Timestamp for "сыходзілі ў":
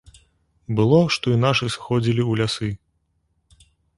1.75-2.31